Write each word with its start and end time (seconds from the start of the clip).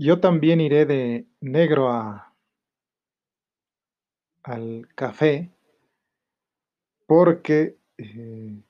Yo 0.00 0.20
también 0.20 0.60
iré 0.60 0.86
de 0.86 1.26
negro 1.40 1.90
a 1.90 2.32
al 4.44 4.86
café 4.94 5.50
porque, 7.08 7.76
eh, 7.96 8.62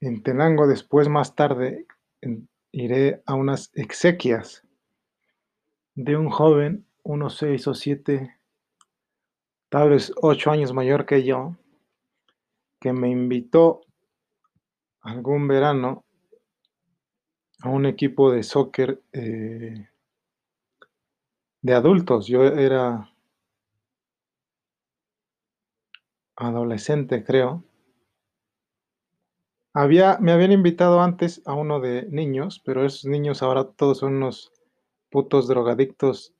en 0.00 0.22
Tenango 0.22 0.68
después, 0.68 1.08
más 1.08 1.34
tarde, 1.34 1.86
iré 2.70 3.20
a 3.26 3.34
unas 3.34 3.72
exequias 3.74 4.62
de 5.96 6.16
un 6.16 6.30
joven, 6.30 6.86
unos 7.02 7.36
6 7.38 7.66
o 7.66 7.74
7, 7.74 8.36
tal 9.68 9.90
vez 9.90 10.12
8 10.22 10.52
años 10.52 10.72
mayor 10.72 11.04
que 11.04 11.24
yo, 11.24 11.56
que 12.80 12.92
me 12.92 13.10
invitó 13.10 13.80
algún 15.00 15.48
verano 15.48 16.04
a 17.60 17.70
un 17.70 17.86
equipo 17.86 18.30
de 18.30 18.44
soccer, 18.44 19.02
eh 19.12 19.88
de 21.66 21.74
adultos. 21.74 22.28
Yo 22.28 22.44
era 22.44 23.10
adolescente, 26.36 27.24
creo. 27.24 27.64
Había 29.74 30.18
me 30.20 30.32
habían 30.32 30.52
invitado 30.52 31.00
antes 31.00 31.42
a 31.44 31.54
uno 31.54 31.80
de 31.80 32.06
niños, 32.08 32.62
pero 32.64 32.84
esos 32.86 33.04
niños 33.06 33.42
ahora 33.42 33.64
todos 33.64 33.98
son 33.98 34.14
unos 34.14 34.52
putos 35.10 35.48
drogadictos, 35.48 36.32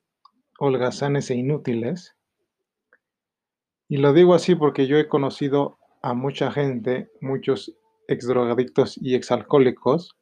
holgazanes 0.59 1.31
e 1.31 1.37
inútiles. 1.37 2.17
Y 3.89 3.99
lo 3.99 4.13
digo 4.13 4.35
así 4.35 4.55
porque 4.55 4.87
yo 4.87 4.97
he 4.97 5.09
conocido 5.09 5.79
a 6.03 6.15
mucha 6.15 6.53
gente, 6.53 7.11
muchos 7.21 7.75
exdrogadictos 8.09 8.97
y 8.97 9.15
exalcohólicos, 9.15 10.17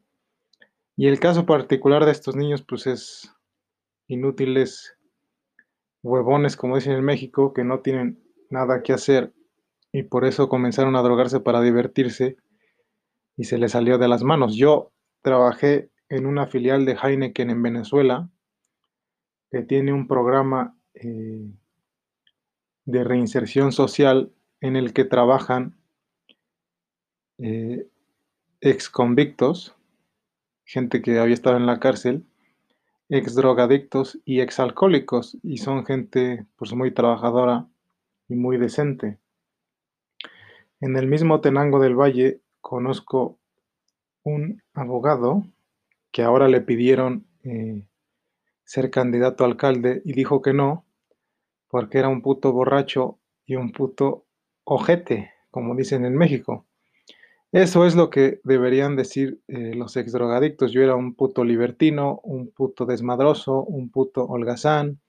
y 0.97 1.09
el 1.09 1.19
caso 1.19 1.45
particular 1.45 2.05
de 2.05 2.13
estos 2.13 2.37
niños, 2.37 2.63
pues, 2.63 2.87
es 2.87 3.35
inútiles, 4.09 4.94
huevones, 6.05 6.57
como 6.57 6.77
dicen 6.77 6.93
en 6.93 7.05
México, 7.05 7.53
que 7.53 7.65
no 7.65 7.81
tienen 7.81 8.23
nada 8.51 8.83
que 8.83 8.93
hacer, 8.93 9.33
y 9.91 10.05
por 10.05 10.25
eso 10.25 10.49
comenzaron 10.49 10.95
a 10.95 11.03
drogarse 11.03 11.41
para 11.41 11.61
divertirse, 11.61 12.37
y 13.37 13.45
se 13.45 13.59
les 13.59 13.73
salió 13.73 13.99
de 13.99 14.07
las 14.07 14.23
manos. 14.23 14.55
Yo 14.55 14.93
trabajé 15.23 15.91
en 16.09 16.27
una 16.27 16.47
filial 16.47 16.85
de 16.85 16.97
Heineken 17.03 17.51
en 17.51 17.63
Venezuela, 17.63 18.31
que 19.51 19.63
tiene 19.63 19.93
un 19.93 20.07
programa, 20.07 20.77
eh 20.95 21.51
de 22.85 23.05
reinserción 23.05 23.73
social 23.73 24.33
en 24.61 24.77
el 24.77 24.93
que 24.93 25.05
trabajan 25.05 25.77
eh, 27.39 27.89
exconvictos, 28.61 29.75
gente 30.65 31.03
que 31.03 31.19
había 31.19 31.35
estado 31.35 31.57
en 31.57 31.67
la 31.67 31.81
cárcel, 31.81 32.25
exdrogadictos 33.09 34.19
y 34.25 34.41
exalcohólicos, 34.41 35.37
y 35.43 35.59
son 35.59 35.85
gente, 35.85 36.47
pues, 36.57 36.73
muy 36.75 36.93
trabajadora 36.93 37.67
y 38.29 38.35
muy 38.35 38.57
decente. 38.57 39.19
En 40.81 40.97
el 40.97 41.07
mismo 41.07 41.41
Tenango 41.41 41.81
del 41.81 41.95
Valle 41.95 42.41
conozco 42.61 43.39
un 44.23 44.63
abogado 44.73 45.45
que 46.11 46.23
ahora 46.23 46.49
le 46.49 46.61
pidieron, 46.61 47.27
eh, 47.43 47.83
ser 48.65 48.91
candidato 48.91 49.45
a 49.45 49.47
alcalde 49.47 50.03
y 50.05 50.13
dijo 50.15 50.43
que 50.43 50.53
no, 50.53 50.85
porque 51.69 51.99
era 51.99 52.09
un 52.09 52.23
puto 52.23 52.53
borracho 52.53 53.19
y 53.47 53.57
un 53.57 53.73
puto 53.73 54.25
ojete, 54.65 55.33
como 55.51 55.75
dicen 55.75 56.05
en 56.05 56.17
México. 56.17 56.67
Eso 57.55 57.87
es 57.87 57.95
lo 57.95 58.11
que 58.11 58.41
deberían 58.43 58.97
decir, 58.97 59.41
eh, 59.47 59.77
los 59.77 59.97
exdrogadictos. 59.97 60.73
Yo 60.73 60.83
era 60.83 60.97
un 60.97 61.15
puto 61.15 61.45
libertino, 61.45 62.19
un 62.25 62.51
puto 62.51 62.85
desmadroso, 62.85 63.63
un 63.63 63.93
puto 63.93 64.25
holgazán, 64.25 65.01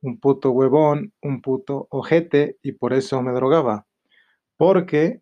un 0.00 0.18
puto 0.18 0.50
huevón, 0.52 1.12
un 1.20 1.42
puto 1.42 1.86
ojete, 1.90 2.56
y 2.62 2.72
por 2.72 2.94
eso 2.94 3.20
me 3.20 3.32
drogaba. 3.32 3.86
Porque 4.56 5.20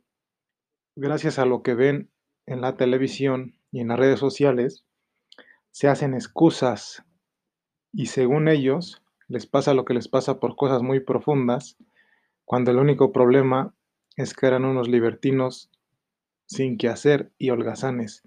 gracias 0.94 1.40
a 1.40 1.46
lo 1.46 1.64
que 1.64 1.74
ven 1.74 2.12
en 2.46 2.60
la 2.60 2.76
televisión 2.76 3.56
y 3.72 3.80
en 3.80 3.88
las 3.88 3.98
redes 3.98 4.20
sociales, 4.20 4.84
se 5.72 5.88
hacen 5.88 6.14
excusas, 6.14 7.02
y 7.92 8.06
según 8.06 8.46
ellos, 8.46 9.02
les 9.26 9.48
pasa 9.48 9.74
lo 9.74 9.84
que 9.84 9.94
les 9.94 10.06
pasa 10.06 10.38
por 10.38 10.54
cosas 10.54 10.80
muy 10.80 11.00
profundas, 11.00 11.76
cuando 12.44 12.70
el 12.70 12.76
único 12.76 13.10
problema 13.10 13.74
es 14.16 14.32
que 14.32 14.46
eran 14.46 14.64
unos 14.64 14.86
libertinos 14.86 15.71
sin 16.46 16.78
qué 16.78 16.88
hacer 16.88 17.32
y 17.38 17.50
holgazanes. 17.50 18.22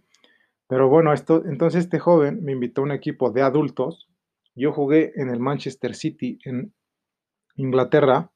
Pero 0.67 0.89
bueno, 0.89 1.13
esto 1.13 1.43
entonces 1.45 1.85
este 1.85 1.99
joven 1.99 2.43
me 2.43 2.53
invitó 2.53 2.81
a 2.81 2.85
un 2.85 2.91
equipo 2.91 3.31
de 3.31 3.41
adultos. 3.41 4.09
Yo 4.55 4.71
jugué 4.71 5.13
en 5.15 5.29
el 5.29 5.39
Manchester 5.39 5.95
City 5.95 6.39
en 6.43 6.73
Inglaterra. 7.55 8.31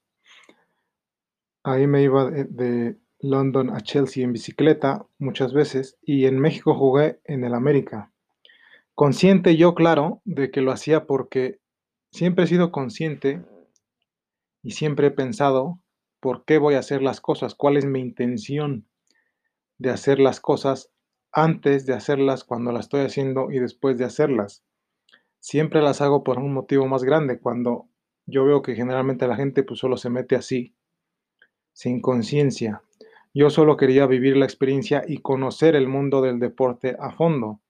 Ahí 1.62 1.86
me 1.86 2.02
iba 2.02 2.30
de 2.30 2.44
de 2.44 2.96
London 3.22 3.70
a 3.70 3.80
Chelsea 3.80 4.24
en 4.24 4.32
bicicleta 4.32 5.06
muchas 5.18 5.52
veces, 5.52 5.98
y 6.02 6.26
en 6.26 6.38
México 6.38 6.74
jugué 6.74 7.20
en 7.24 7.44
el 7.44 7.54
América. 7.54 8.12
Consciente 8.94 9.56
yo, 9.56 9.74
claro, 9.74 10.20
de 10.24 10.50
que 10.50 10.62
lo 10.62 10.72
hacía 10.72 11.06
porque 11.06 11.60
siempre 12.10 12.44
he 12.44 12.48
sido 12.48 12.72
consciente 12.72 13.42
y 14.62 14.72
siempre 14.72 15.08
he 15.08 15.10
pensado, 15.10 15.80
¿por 16.20 16.44
qué 16.44 16.58
voy 16.58 16.74
a 16.74 16.80
hacer 16.80 17.02
las 17.02 17.20
cosas? 17.20 17.54
¿Cuál 17.54 17.76
es 17.76 17.86
mi 17.86 18.00
intención 18.00 18.86
de 19.80 19.90
hacer 19.90 20.20
las 20.20 20.40
cosas 20.40 20.92
antes 21.32 21.86
de 21.86 21.94
hacerlas, 21.94 22.44
cuando 22.44 22.70
las 22.70 22.84
estoy 22.84 23.00
haciendo 23.00 23.50
y 23.50 23.58
después 23.58 23.96
de 23.96 24.04
hacerlas? 24.04 24.62
Siempre 25.40 25.80
las 25.80 26.02
hago 26.02 26.22
por 26.22 26.38
un 26.38 26.52
motivo 26.52 26.86
más 26.86 27.02
grande, 27.02 27.40
cuando 27.40 27.88
yo 28.26 28.44
veo 28.44 28.60
que 28.60 28.74
generalmente 28.74 29.26
la 29.26 29.36
gente, 29.36 29.62
pues, 29.62 29.80
solo 29.80 29.96
se 29.96 30.10
mete 30.10 30.36
así, 30.36 30.74
sin 31.72 32.02
conciencia. 32.02 32.82
Yo 33.32 33.48
solo 33.48 33.78
quería 33.78 34.06
vivir 34.06 34.36
la 34.36 34.44
experiencia 34.44 35.02
y 35.06 35.18
conocer 35.18 35.74
el 35.76 35.88
mundo 35.88 36.20
del 36.20 36.38
deporte 36.40 36.96
a 37.00 37.12
fondo. 37.12 37.60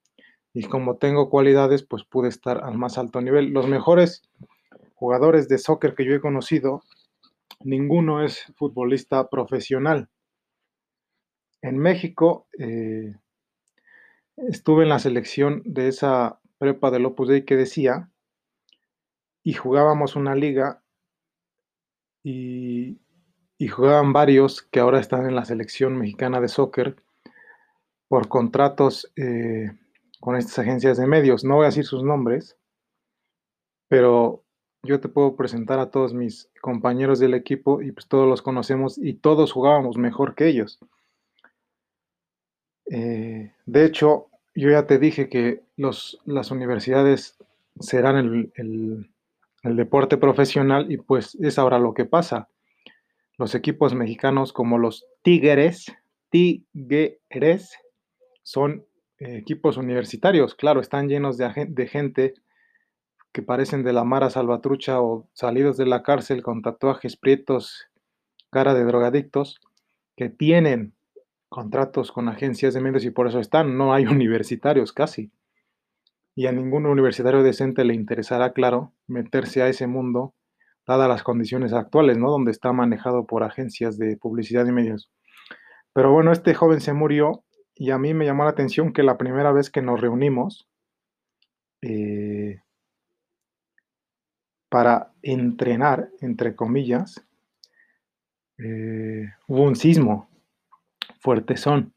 Y 0.53 0.65
como 0.65 0.97
tengo 0.97 1.31
cualidades, 1.31 1.84
pues, 1.84 2.03
pude 2.03 2.28
estar 2.28 2.65
al 2.65 2.76
más 2.76 2.99
alto 2.99 3.20
nivel. 3.20 3.50
Los 3.50 3.69
mejores 3.69 4.22
jugadores 4.94 5.49
de 5.49 5.59
soccer 5.59 5.94
que 5.94 6.04
yo 6.04 6.15
he 6.15 6.20
conocido, 6.20 6.82
ninguno 7.60 8.25
es 8.25 8.53
futbolista 8.56 9.28
profesional. 9.28 10.09
En 11.62 11.78
México, 11.78 12.47
eh 12.59 13.15
estuve 14.48 14.82
en 14.84 14.88
la 14.88 14.98
selección 14.98 15.62
de 15.65 15.88
esa 15.88 16.41
prepa 16.59 16.91
del 16.91 17.06
Opus 17.06 17.28
Dei 17.28 17.44
que 17.44 17.56
decía 17.56 18.10
y 19.44 19.54
jugábamos 19.54 20.16
una 20.16 20.34
liga 20.34 20.82
y 22.25 22.99
y 23.59 23.69
jugaban 23.69 24.15
varios 24.15 24.62
que 24.62 24.81
ahora 24.81 25.00
están 25.00 25.26
en 25.26 25.37
la 25.37 25.44
selección 25.44 25.97
mexicana 25.99 26.41
de 26.41 26.49
soccer 26.49 26.97
por 28.09 28.26
contratos, 28.26 29.12
eh, 29.15 29.70
con 30.19 30.34
estas 30.34 30.59
agencias 30.59 30.97
de 30.99 31.06
medios. 31.06 31.44
No 31.44 31.56
voy 31.56 31.65
a 31.65 31.66
decir 31.66 31.84
sus 31.84 32.03
nombres 32.03 32.56
pero 33.91 34.44
yo 34.84 35.00
te 35.00 35.09
puedo 35.09 35.34
presentar 35.34 35.81
a 35.81 35.91
todos 35.91 36.15
mis 36.15 36.49
compañeros 36.62 37.19
del 37.19 37.34
equipo 37.34 37.82
y, 37.82 37.91
pues, 37.91 38.06
todos 38.06 38.28
los 38.28 38.41
conocemos 38.41 38.97
y 38.97 39.15
todos 39.15 39.53
jugábamos 39.53 39.99
mejor 39.99 40.37
que 40.37 40.47
ellos. 40.47 40.78
Eh, 42.91 43.53
de 43.67 43.84
hecho, 43.84 44.27
yo 44.55 44.69
ya 44.69 44.87
te 44.87 44.99
dije 44.99 45.28
que 45.28 45.62
las 45.77 46.51
universidades 46.51 47.39
serán 47.78 48.51
el 48.56 49.77
deporte 49.77 50.17
profesional 50.17 50.91
y, 50.91 50.97
pues, 50.99 51.37
es 51.37 51.59
ahora 51.59 51.79
lo 51.79 51.95
que 51.95 52.05
pasa. 52.05 52.49
Los 53.39 53.55
equipos 53.55 53.95
mexicanos 53.95 54.53
como 54.53 54.77
los 54.77 55.06
Tigres, 55.23 55.87
Tigres, 56.31 57.79
son 58.43 58.84
equipos 59.19 59.77
universitarios. 59.77 60.55
Claro, 60.55 60.81
están 60.81 61.09
llenos 61.09 61.39
de 61.39 61.67
de 61.69 61.87
gente 61.87 62.35
que 63.32 63.43
parecen 63.43 63.85
de 63.85 63.93
la 63.93 64.03
Mara 64.03 64.31
Salvatrucha 64.31 65.00
o 65.00 65.29
salidos 65.32 65.76
de 65.76 65.87
la 65.87 66.03
cárcel 66.03 66.43
con 66.43 66.62
tatuajes 66.62 67.17
prietos, 67.17 67.87
cara 68.50 68.75
de 68.75 68.85
drogadictos, 68.85 69.61
que 70.17 70.29
tienen 70.29 70.93
contratos 71.50 72.12
con 72.12 72.31
agencias 72.31 72.73
de 72.73 72.81
medios 72.81 73.05
y 73.05 73.11
por 73.11 73.29
eso 73.29 73.41
están, 73.41 73.76
no 73.76 73.93
hay 73.93 74.06
universitarios 74.06 74.94
casi. 74.94 75.31
Y 76.35 76.47
a 76.47 76.52
ningún 76.52 76.87
universitario 76.87 77.43
decente 77.43 77.85
le 77.85 77.94
interesará, 77.94 78.52
claro, 78.55 78.94
meterse 79.06 79.62
a 79.62 79.69
ese 79.69 79.87
mundo, 79.87 80.35
dadas 80.87 81.08
las 81.08 81.23
condiciones 81.23 81.75
actuales, 81.75 82.17
¿no? 82.17 82.31
Donde 82.31 82.52
está 82.52 82.73
manejado 82.73 83.26
por 83.26 83.43
agencias 83.43 83.99
de 83.99 84.17
publicidad 84.17 84.64
y 84.67 84.73
medios. 84.73 85.11
Pero 85.93 86.12
bueno, 86.12 86.32
este 86.32 86.55
joven 86.55 86.81
se 86.81 86.93
murió 86.94 87.44
y 87.75 87.91
a 87.91 87.99
mí 87.99 88.14
me 88.14 88.26
llamó 88.26 88.44
la 88.44 88.50
atención 88.50 88.93
que 88.93 89.02
la 89.02 89.19
primera 89.19 89.52
vez 89.52 89.70
que 89.70 89.82
nos 89.82 90.00
reunimos 90.00 90.69
eh 91.82 92.61
para 94.70 95.12
"entrenar", 95.23 96.11
entre 96.20 96.55
comillas, 96.55 97.26
eh, 98.58 99.29
hubo 99.49 99.64
un 99.64 99.75
sismo 99.75 100.30
fuertezón, 101.20 101.94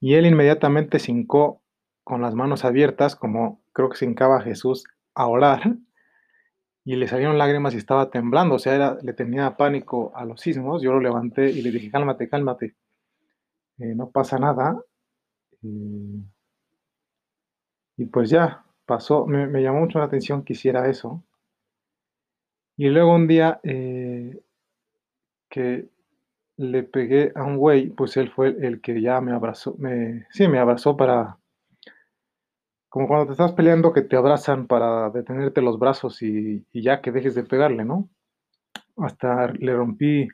y 0.00 0.14
él 0.14 0.26
inmediatamente 0.26 0.98
se 1.00 1.10
hincó 1.10 1.62
con 2.04 2.22
las 2.22 2.34
manos 2.34 2.64
abiertas, 2.64 3.16
como 3.16 3.60
creo 3.72 3.90
que 3.90 3.96
se 3.96 4.04
hincaba 4.04 4.40
Jesús 4.40 4.84
a 5.14 5.26
orar, 5.26 5.76
y 6.88 6.96
le 6.96 7.06
salieron 7.06 7.36
lágrimas 7.36 7.74
y 7.74 7.76
estaba 7.76 8.10
temblando, 8.10 8.54
o 8.54 8.58
sea, 8.58 8.74
era, 8.74 8.98
le 9.02 9.12
tenía 9.12 9.58
pánico 9.58 10.10
a 10.16 10.24
los 10.24 10.40
sismos. 10.40 10.80
Yo 10.80 10.92
lo 10.92 11.00
levanté 11.00 11.50
y 11.50 11.60
le 11.60 11.70
dije, 11.70 11.90
cálmate, 11.90 12.30
cálmate, 12.30 12.76
eh, 13.76 13.94
no 13.94 14.10
pasa 14.10 14.38
nada. 14.38 14.82
Y, 15.60 16.24
pues 18.10 18.30
ya, 18.30 18.64
pasó, 18.86 19.26
me, 19.26 19.46
me, 19.46 19.62
llamó 19.62 19.80
mucho 19.80 19.98
la 19.98 20.06
atención 20.06 20.44
que 20.44 20.54
hiciera 20.54 20.88
eso. 20.88 21.22
Y 22.78 22.88
luego 22.88 23.14
un 23.14 23.26
día 23.26 23.60
eh, 23.64 24.40
que 25.50 25.90
le 26.58 26.82
pegué 26.82 27.32
a 27.36 27.44
un 27.44 27.56
güey, 27.56 27.88
pues 27.90 28.16
él 28.16 28.30
fue 28.30 28.48
el, 28.48 28.80
que 28.80 29.00
ya 29.00 29.20
me 29.20 29.32
abrazó, 29.32 29.76
me, 29.78 30.26
sí, 30.30 30.48
me 30.48 30.58
abrazó 30.58 30.96
para, 30.96 31.38
como 32.88 33.06
cuando 33.06 33.26
te 33.26 33.32
estás 33.32 33.52
peleando 33.52 33.92
que 33.92 34.02
te 34.02 34.16
abrazan 34.16 34.66
para 34.66 35.08
detenerte 35.10 35.62
los 35.62 35.78
brazos 35.78 36.20
y, 36.20 36.66
ya 36.72 37.00
que 37.00 37.12
dejes 37.12 37.36
de 37.36 37.44
pegarle, 37.44 37.84
¿no? 37.84 38.08
Hasta 38.96 39.52
le 39.52 39.72
rompí, 39.72 40.28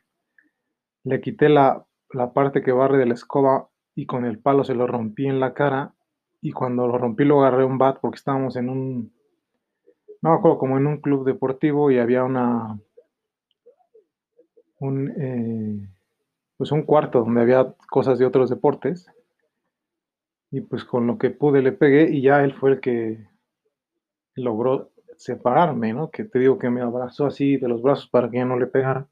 le 1.05 1.21
quité 1.21 1.50
la, 1.50 1.85
parte 2.32 2.62
que 2.62 2.73
barre 2.73 2.97
de 2.97 3.06
la 3.06 3.15
escoba 3.15 3.69
y 3.94 4.06
con 4.06 4.25
el 4.25 4.38
palo 4.38 4.65
se 4.65 4.75
lo 4.75 4.87
rompí 4.87 5.26
en 5.26 5.41
la 5.41 5.53
cara 5.53 5.93
y 6.41 6.53
cuando 6.53 6.87
lo 6.87 6.97
rompí 6.97 7.25
lo 7.25 7.41
agarré 7.41 7.65
un 7.65 7.76
bat 7.76 7.99
porque 8.00 8.17
estábamos 8.17 8.56
en 8.56 8.71
un, 8.71 9.12
no 10.23 10.31
me 10.31 10.37
acuerdo, 10.37 10.56
como 10.56 10.79
en 10.79 10.87
un 10.87 11.03
club 11.03 11.26
deportivo 11.26 11.91
y 11.91 11.99
había 11.99 12.25
una, 12.25 12.79
un, 14.79 15.12
eh, 15.21 15.94
pues 16.56 16.72
un 16.72 16.82
cuarto 16.82 17.20
donde 17.20 17.42
había 17.42 17.74
cosas 17.90 18.18
de 18.18 18.26
otros 18.26 18.50
deportes 18.50 19.06
y 20.50 20.60
pues 20.60 20.84
con 20.84 21.06
lo 21.06 21.18
que 21.18 21.30
pude 21.30 21.62
le 21.62 21.72
pegué 21.72 22.10
y 22.10 22.22
ya 22.22 22.44
él 22.44 22.54
fue 22.54 22.72
el 22.72 22.80
que 22.80 23.26
logró 24.36 24.92
separarme, 25.16 25.92
¿no? 25.92 26.10
Que 26.10 26.24
te 26.24 26.38
digo 26.38 26.58
que 26.58 26.70
me 26.70 26.80
abrazó 26.80 27.26
así 27.26 27.56
de 27.56 27.68
los 27.68 27.82
brazos 27.82 28.08
para 28.08 28.30
que 28.30 28.38
ya 28.38 28.44
no 28.44 28.58
le 28.58 28.66
pegara. 28.66 29.08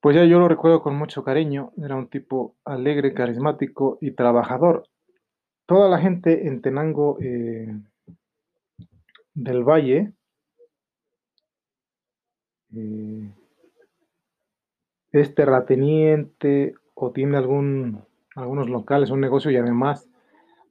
Pues 0.00 0.16
ya 0.16 0.24
yo 0.24 0.38
lo 0.38 0.48
recuerdo 0.48 0.82
con 0.82 0.96
mucho 0.96 1.24
cariño, 1.24 1.72
era 1.82 1.96
un 1.96 2.08
tipo 2.08 2.56
alegre, 2.64 3.14
carismático 3.14 3.98
y 4.00 4.12
trabajador. 4.12 4.88
Toda 5.66 5.88
la 5.88 5.98
gente 5.98 6.46
en 6.46 6.62
Tenango 6.62 7.18
eh, 7.20 7.76
del 9.34 9.64
Valle 9.64 10.12
eh, 12.74 13.32
es 15.12 15.34
terrateniente 15.34 16.74
o 16.94 17.12
tiene 17.12 17.36
algún 17.36 18.02
algunos 18.38 18.68
locales, 18.68 19.10
un 19.10 19.20
negocio 19.20 19.50
y 19.50 19.56
además 19.56 20.08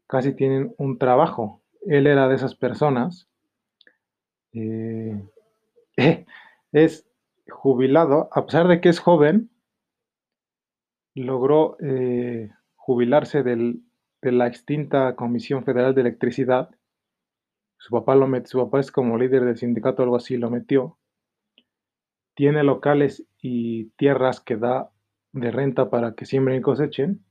casi 0.08 0.34
tienen 0.34 0.74
un 0.78 0.98
trabajo. 0.98 1.62
Él 1.86 2.08
era 2.08 2.28
de 2.28 2.36
esas 2.36 2.56
personas. 2.56 3.30
Eh, 4.54 5.22
es 6.72 7.06
jubilado, 7.50 8.30
a 8.32 8.46
pesar 8.46 8.68
de 8.68 8.82
que 8.82 8.90
es 8.90 9.00
joven, 9.00 9.50
logró 11.14 11.78
eh, 11.82 12.52
jubilarse 12.76 13.44
de 13.44 13.82
la 14.22 14.48
extinta 14.48 15.16
Comisión 15.16 15.64
Federal 15.64 15.96
de 15.96 16.02
Electricidad. 16.02 16.70
Su 17.78 17.92
papá, 17.92 18.16
lo 18.16 18.28
met, 18.28 18.48
su 18.48 18.60
papá 18.60 18.80
es 18.80 18.92
como 18.92 19.18
líder 19.18 19.46
del 19.46 19.58
sindicato, 19.58 20.04
algo 20.04 20.16
así, 20.16 20.38
lo 20.38 20.50
metió. 20.50 20.98
Tiene 22.38 22.64
locales 22.64 23.26
y 23.42 23.86
tierras 23.98 24.40
que 24.42 24.58
da 24.58 24.92
de 25.32 25.50
renta 25.50 25.90
para 25.90 26.14
que 26.14 26.28
siembren 26.28 26.60
y 26.60 26.62
cosechen 26.62 27.26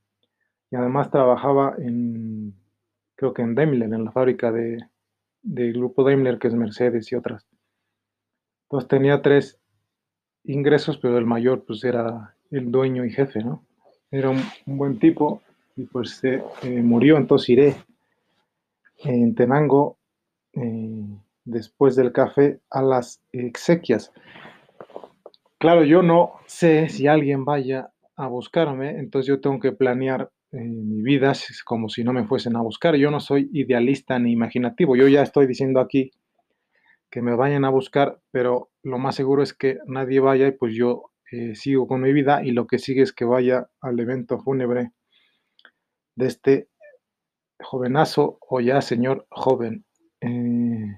y 0.69 0.75
además 0.75 1.13
trabajaba 1.13 1.77
en, 1.79 2.57
creo 3.15 3.33
que 3.33 3.43
en 3.43 3.55
Daimler, 3.55 3.93
en 3.93 4.05
la 4.05 4.11
fábrica 4.11 4.51
de, 4.51 4.79
del 5.43 5.75
grupo 5.75 6.03
Daimler, 6.03 6.41
que 6.41 6.49
es 6.49 6.55
Mercedes 6.55 7.13
y 7.13 7.15
otras. 7.15 7.47
Entonces 8.65 8.89
tenía 8.89 9.23
tres 9.23 9.61
ingresos, 10.43 10.99
pero 10.99 11.19
el 11.19 11.25
mayor 11.25 11.65
pues 11.65 11.85
era 11.85 12.35
el 12.51 12.73
dueño 12.73 13.05
y 13.05 13.13
jefe, 13.13 13.45
¿no? 13.45 13.65
Era 14.11 14.31
un, 14.31 14.43
buen 14.67 14.99
tipo 14.99 15.41
y 15.77 15.85
pues 15.85 16.17
se 16.17 16.43
eh, 16.65 16.83
murió, 16.83 17.17
entonces 17.17 17.49
iré 17.51 17.77
en 19.05 19.37
Tenango 19.37 19.99
eh, 20.55 21.07
después 21.45 21.95
del 21.95 22.11
café 22.11 22.59
a 22.71 22.83
las 22.83 23.23
exequias. 23.31 24.13
Claro, 25.59 25.85
yo 25.85 26.03
no 26.03 26.35
sé 26.47 26.89
si 26.89 27.07
alguien 27.07 27.45
vaya 27.45 27.91
a 28.17 28.27
buscarme, 28.29 28.91
entonces 28.99 29.29
yo 29.29 29.41
tengo 29.41 29.59
que 29.59 29.73
planear 29.73 30.31
mi 30.53 31.03
vida 31.03 31.33
como 31.65 31.89
si 31.89 32.05
no 32.05 32.13
me 32.13 32.25
fuesen 32.27 32.57
a 32.57 32.63
buscar. 32.63 32.97
Yo 32.97 33.11
no 33.11 33.21
soy 33.21 33.51
idealista 33.53 34.19
ni 34.19 34.33
imaginativo. 34.33 34.97
Yo 34.97 35.09
ya 35.09 35.23
estoy 35.23 35.47
diciendo 35.47 35.81
aquí 35.81 36.11
que 37.11 37.23
me 37.23 37.35
vayan 37.35 37.65
a 37.65 37.71
buscar, 37.71 38.21
pero 38.31 38.71
lo 38.83 38.99
más 38.99 39.15
seguro 39.15 39.43
es 39.43 39.55
que 39.55 39.79
nadie 39.87 40.21
vaya 40.21 40.47
y 40.47 40.53
pues 40.53 40.75
yo 40.75 41.11
eh, 41.33 41.55
sigo 41.55 41.87
con 41.87 42.03
mi 42.03 42.13
vida 42.13 42.45
y 42.45 42.53
lo 42.53 42.67
que 42.67 42.79
sigue 42.79 43.03
es 43.03 43.13
que 43.13 43.25
vaya 43.25 43.69
al 43.81 43.99
evento 43.99 44.39
fúnebre 44.39 44.93
de 46.17 46.27
este 46.27 46.69
jovenazo 47.61 48.39
o 48.41 48.61
ya 48.61 48.81
señor 48.83 49.27
joven. 49.31 49.85
Eh, 50.21 50.97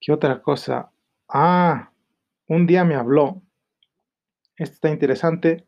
¿Qué 0.00 0.12
otra 0.12 0.42
cosa? 0.42 0.90
Ah, 1.28 1.89
un 2.50 2.66
día 2.66 2.84
me 2.84 2.96
habló. 2.96 3.42
Esto 4.56 4.74
está 4.74 4.90
interesante 4.90 5.66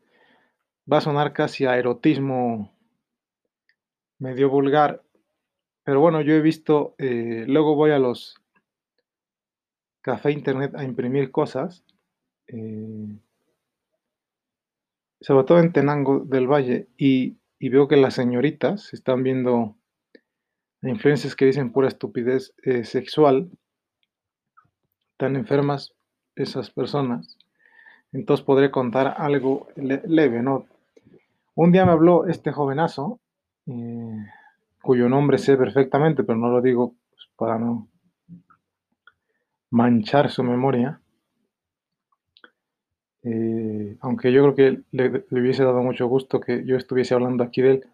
va 0.91 0.97
a 0.97 1.01
sonar 1.01 1.31
casi 1.31 1.65
a 1.65 1.77
erotismo 1.77 2.71
medio 4.19 4.49
vulgar, 4.49 5.01
pero 5.83 6.01
bueno, 6.01 6.21
yo 6.21 6.33
he 6.33 6.41
visto, 6.41 6.95
eh, 6.97 7.45
luego 7.47 7.75
voy 7.75 7.91
a 7.91 7.99
los 7.99 8.35
café 10.01 10.31
internet 10.31 10.75
a 10.75 10.83
imprimir 10.83 11.31
cosas, 11.31 11.85
eh, 12.47 13.17
sobre 15.21 15.45
todo 15.45 15.59
en 15.59 15.71
Tenango 15.71 16.19
del 16.19 16.47
Valle, 16.47 16.89
y, 16.97 17.37
veo 17.59 17.87
que 17.87 17.95
las 17.95 18.15
señoritas 18.15 18.93
están 18.93 19.23
viendo 19.23 19.77
influencias 20.81 21.33
que 21.33 21.45
dicen 21.45 21.71
pura 21.71 21.87
estupidez 21.87 22.53
eh, 22.63 22.83
sexual, 22.83 23.49
tan 25.15 25.37
enfermas 25.37 25.95
esas 26.35 26.69
personas. 26.69 27.37
Entonces 28.11 28.45
podré 28.45 28.71
contar 28.71 29.15
algo 29.17 29.67
leve, 29.75 30.41
¿no? 30.41 30.67
Un 31.55 31.71
día 31.71 31.85
me 31.85 31.91
habló 31.91 32.27
este 32.27 32.51
jovenazo, 32.51 33.19
eh, 33.67 34.25
cuyo 34.81 35.09
nombre 35.09 35.37
sé 35.37 35.57
perfectamente, 35.57 36.23
pero 36.23 36.37
no 36.37 36.49
lo 36.49 36.61
digo 36.61 36.95
pues, 37.09 37.27
para 37.35 37.57
no 37.57 37.87
manchar 39.69 40.29
su 40.29 40.43
memoria. 40.43 40.99
Eh, 43.23 43.97
aunque 44.01 44.31
yo 44.31 44.41
creo 44.43 44.55
que 44.55 44.83
le, 44.91 45.25
hubiese 45.31 45.63
dado 45.63 45.81
mucho 45.81 46.07
gusto 46.07 46.39
que 46.39 46.65
yo 46.65 46.75
estuviese 46.75 47.13
hablando 47.13 47.43
aquí 47.43 47.61
de 47.61 47.71
él, 47.71 47.87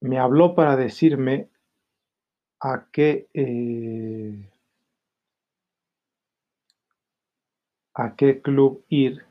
me 0.00 0.18
habló 0.18 0.54
para 0.54 0.76
decirme 0.76 1.48
a 2.60 2.86
qué, 2.90 3.28
eh, 3.34 4.50
a 7.98 8.14
qué 8.16 8.40
club 8.40 8.82
ir 8.88 9.24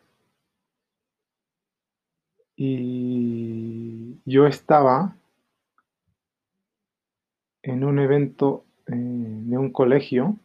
y 2.57 4.19
yo 4.25 4.45
estaba 4.45 5.15
en 7.61 7.83
un 7.83 7.99
evento 7.99 8.65
eh, 8.87 8.93
de 8.95 9.57
un 9.59 9.71
colegio 9.71 10.39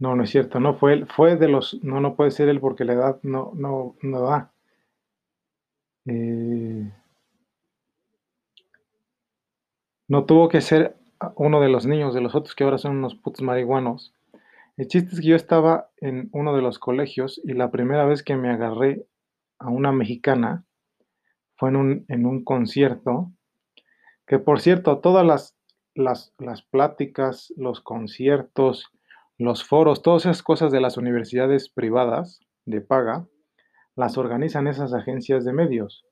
No, 0.00 0.16
no 0.16 0.24
es 0.24 0.30
cierto, 0.30 0.58
no 0.58 0.74
fue 0.74 0.94
él, 0.94 1.06
fue 1.06 1.36
de 1.36 1.46
los, 1.46 1.78
no, 1.84 2.00
no 2.00 2.16
puede 2.16 2.32
ser 2.32 2.48
él 2.48 2.58
porque 2.58 2.84
la 2.84 2.94
edad 2.94 3.20
no, 3.22 3.52
no, 3.54 3.94
no 4.02 4.20
da. 4.22 4.50
Eh, 6.06 6.90
no 10.08 10.26
tuvo 10.26 10.48
que 10.50 10.60
ser 10.60 10.99
uno 11.36 11.60
de 11.60 11.68
los 11.68 11.86
niños 11.86 12.14
de 12.14 12.20
los 12.20 12.34
otros 12.34 12.54
que 12.54 12.64
ahora 12.64 12.78
son 12.78 12.96
unos 12.96 13.14
putos 13.14 13.42
marihuanos. 13.42 14.14
El 14.76 14.88
chiste 14.88 15.14
es 15.14 15.20
que 15.20 15.28
yo 15.28 15.36
estaba 15.36 15.90
en 15.98 16.30
uno 16.32 16.54
de 16.54 16.62
los 16.62 16.78
colegios 16.78 17.40
y 17.44 17.52
la 17.52 17.70
primera 17.70 18.06
vez 18.06 18.22
que 18.22 18.36
me 18.36 18.50
agarré 18.50 19.06
a 19.58 19.68
una 19.68 19.92
mexicana 19.92 20.64
fue 21.56 21.68
en 21.68 21.76
un, 21.76 22.04
en 22.08 22.24
un 22.24 22.44
concierto, 22.44 23.30
que 24.26 24.38
por 24.38 24.60
cierto, 24.60 24.98
todas 24.98 25.26
las, 25.26 25.58
las, 25.94 26.32
las 26.38 26.62
pláticas, 26.62 27.52
los 27.56 27.82
conciertos, 27.82 28.90
los 29.36 29.64
foros, 29.64 30.02
todas 30.02 30.24
esas 30.24 30.42
cosas 30.42 30.72
de 30.72 30.80
las 30.80 30.96
universidades 30.96 31.68
privadas 31.68 32.40
de 32.64 32.80
paga, 32.80 33.26
las 33.96 34.16
organizan 34.16 34.66
esas 34.66 34.94
agencias 34.94 35.44
de 35.44 35.52
medios. 35.52 36.06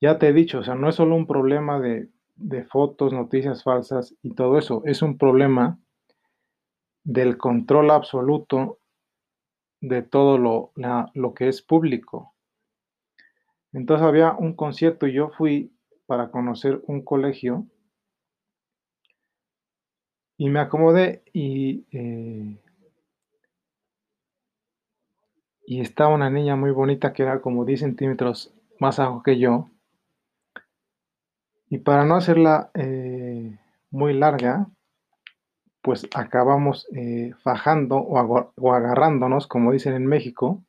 Ya 0.00 0.18
te 0.18 0.28
he 0.28 0.32
dicho, 0.32 0.58
o 0.58 0.62
sea, 0.62 0.74
no 0.74 0.88
es 0.88 0.96
solo 0.96 1.16
un 1.16 1.26
problema 1.26 1.80
de, 1.80 2.10
de 2.38 2.64
fotos, 2.64 3.12
noticias 3.12 3.62
falsas 3.62 4.14
y 4.22 4.34
todo 4.34 4.58
eso, 4.58 4.82
es 4.84 5.02
un 5.02 5.18
problema 5.18 5.78
del 7.04 7.36
control 7.36 7.90
absoluto 7.90 8.78
de 9.80 10.02
todo 10.02 10.38
lo, 10.38 10.72
lo 11.14 11.34
que 11.34 11.48
es 11.48 11.62
público. 11.62 12.34
Entonces 13.72 14.06
había 14.06 14.32
un 14.32 14.54
concierto 14.54 15.06
y 15.06 15.12
yo 15.12 15.30
fui 15.30 15.72
para 16.06 16.30
conocer 16.30 16.80
un 16.86 17.02
colegio 17.02 17.66
y 20.36 20.48
me 20.48 20.60
acomodé 20.60 21.22
y, 21.32 21.84
eh, 21.92 22.56
y 25.66 25.80
estaba 25.80 26.14
una 26.14 26.30
niña 26.30 26.56
muy 26.56 26.70
bonita 26.70 27.12
que 27.12 27.24
era 27.24 27.40
como 27.40 27.64
10 27.64 27.80
centímetros 27.80 28.54
más 28.80 28.98
bajo 28.98 29.22
que 29.22 29.38
yo. 29.38 29.68
Y 31.70 31.78
para 31.78 32.04
no 32.04 32.16
hacerla 32.16 32.70
eh, 32.74 33.58
muy 33.90 34.14
larga, 34.14 34.68
pues 35.82 36.08
acabamos 36.14 36.86
eh, 36.96 37.32
fajando 37.42 37.96
o, 37.96 38.52
o 38.56 38.72
agarrándonos, 38.72 39.46
como 39.46 39.72
dicen 39.72 39.94
en 39.94 40.06
México. 40.06 40.62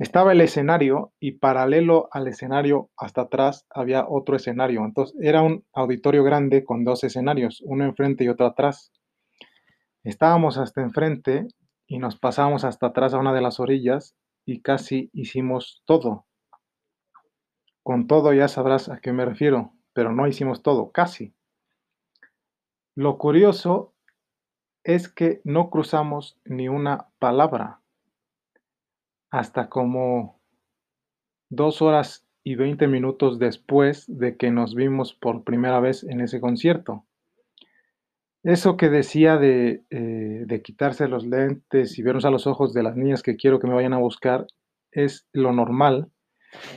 Estaba 0.00 0.32
el 0.32 0.40
escenario 0.40 1.12
y 1.20 1.32
paralelo 1.32 2.08
al 2.10 2.26
escenario 2.26 2.90
hasta 2.96 3.22
atrás 3.22 3.66
había 3.70 4.06
otro 4.08 4.36
escenario. 4.36 4.84
Entonces 4.84 5.16
era 5.20 5.42
un 5.42 5.64
auditorio 5.72 6.24
grande 6.24 6.64
con 6.64 6.84
dos 6.84 7.04
escenarios, 7.04 7.62
uno 7.64 7.84
enfrente 7.84 8.24
y 8.24 8.28
otro 8.28 8.46
atrás. 8.46 8.92
Estábamos 10.04 10.56
hasta 10.56 10.80
enfrente 10.80 11.48
y 11.86 11.98
nos 11.98 12.18
pasamos 12.18 12.64
hasta 12.64 12.86
atrás 12.86 13.12
a 13.12 13.18
una 13.18 13.34
de 13.34 13.42
las 13.42 13.60
orillas 13.60 14.14
y 14.46 14.62
casi 14.62 15.10
hicimos 15.12 15.82
todo. 15.84 16.26
Con 17.82 18.06
todo 18.06 18.32
ya 18.32 18.48
sabrás 18.48 18.88
a 18.88 19.00
qué 19.00 19.12
me 19.12 19.24
refiero, 19.24 19.72
pero 19.98 20.12
no 20.12 20.28
hicimos 20.28 20.62
todo, 20.62 20.92
casi. 20.92 21.34
Lo 22.94 23.18
curioso 23.18 23.94
es 24.84 25.08
que 25.08 25.40
no 25.42 25.70
cruzamos 25.70 26.38
ni 26.44 26.68
una 26.68 27.08
palabra 27.18 27.80
hasta 29.32 29.68
como 29.68 30.38
dos 31.48 31.82
horas 31.82 32.24
y 32.44 32.54
veinte 32.54 32.86
minutos 32.86 33.40
después 33.40 34.04
de 34.06 34.36
que 34.36 34.52
nos 34.52 34.76
vimos 34.76 35.14
por 35.14 35.42
primera 35.42 35.80
vez 35.80 36.04
en 36.04 36.20
ese 36.20 36.40
concierto. 36.40 37.04
Eso 38.44 38.76
que 38.76 38.88
decía 38.88 39.36
de, 39.36 39.82
eh, 39.90 40.44
de 40.46 40.62
quitarse 40.62 41.08
los 41.08 41.26
lentes 41.26 41.98
y 41.98 42.02
vernos 42.02 42.24
a 42.24 42.30
los 42.30 42.46
ojos 42.46 42.72
de 42.72 42.84
las 42.84 42.94
niñas 42.94 43.24
que 43.24 43.34
quiero 43.34 43.58
que 43.58 43.66
me 43.66 43.74
vayan 43.74 43.94
a 43.94 43.98
buscar 43.98 44.46
es 44.92 45.26
lo 45.32 45.52
normal 45.52 46.12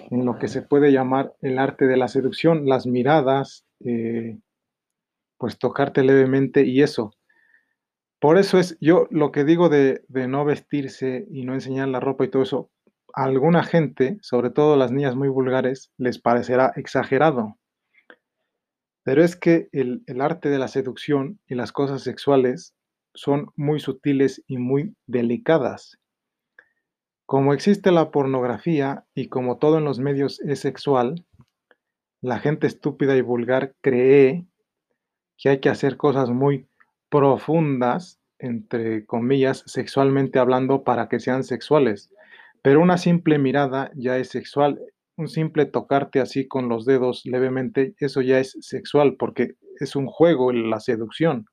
en 0.09 0.25
lo 0.25 0.37
que 0.37 0.47
se 0.47 0.61
puede 0.61 0.91
llamar 0.91 1.33
el 1.41 1.59
arte 1.59 1.87
de 1.87 1.97
la 1.97 2.07
seducción, 2.07 2.67
las 2.67 2.85
miradas, 2.85 3.65
eh, 3.79 4.37
pues 5.37 5.57
tocarte 5.57 6.03
levemente 6.03 6.65
y 6.65 6.81
eso. 6.81 7.13
Por 8.19 8.37
eso 8.37 8.59
es 8.59 8.77
yo 8.79 9.07
lo 9.09 9.31
que 9.31 9.43
digo 9.43 9.69
de, 9.69 10.03
no 10.09 10.45
vestirse 10.45 11.25
y 11.31 11.43
no 11.43 11.53
enseñar 11.53 11.87
la 11.87 11.99
ropa 11.99 12.25
y 12.25 12.29
todo 12.29 12.43
eso, 12.43 12.69
a 13.15 13.23
alguna 13.23 13.63
gente, 13.63 14.17
sobre 14.21 14.51
todo 14.51 14.75
las 14.77 14.91
niñas 14.91 15.15
muy 15.15 15.27
vulgares, 15.27 15.91
les 15.97 16.19
parecerá 16.19 16.71
exagerado. 16.75 17.57
Pero 19.03 19.23
es 19.23 19.35
que 19.35 19.69
el 19.71 20.21
arte 20.21 20.49
de 20.49 20.59
la 20.59 20.67
seducción 20.67 21.39
y 21.47 21.55
las 21.55 21.71
cosas 21.71 22.03
sexuales 22.03 22.75
son 23.15 23.47
muy 23.55 23.79
sutiles 23.79 24.43
y 24.47 24.57
muy 24.57 24.95
delicadas. 25.07 26.00
Como 27.31 27.53
existe 27.53 27.93
la 27.93 28.11
pornografía 28.11 29.05
y 29.15 29.29
como 29.29 29.57
todo 29.57 29.77
en 29.77 29.85
los 29.85 29.99
medios 29.99 30.41
es 30.41 30.59
sexual, 30.59 31.25
la 32.19 32.39
gente 32.39 32.67
estúpida 32.67 33.15
y 33.15 33.21
vulgar 33.21 33.73
cree 33.79 34.47
que 35.37 35.47
hay 35.47 35.61
que 35.61 35.69
hacer 35.69 35.95
cosas 35.95 36.29
muy 36.29 36.67
profundas, 37.07 38.19
entre 38.37 39.05
comillas, 39.05 39.63
sexualmente 39.65 40.39
hablando, 40.39 40.83
para 40.83 41.07
que 41.07 41.21
sean 41.21 41.45
sexuales. 41.45 42.13
Pero 42.61 42.81
una 42.81 42.97
simple 42.97 43.39
mirada 43.39 43.91
ya 43.95 44.17
es 44.17 44.27
sexual. 44.27 44.81
Un 45.15 45.29
simple 45.29 45.65
tocarte 45.65 46.19
así 46.19 46.49
con 46.49 46.67
los 46.67 46.83
dedos 46.83 47.21
levemente, 47.23 47.95
eso 47.99 48.19
ya 48.19 48.39
es 48.39 48.57
sexual, 48.59 49.15
porque 49.17 49.55
es 49.79 49.95
un 49.95 50.07
juego 50.07 50.51
la 50.51 50.81
seducción, 50.81 51.45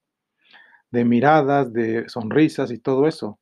de 0.90 1.04
miradas, 1.04 1.72
de 1.72 2.08
sonrisas 2.08 2.72
y 2.72 2.78
todo 2.78 3.06
eso. 3.06 3.38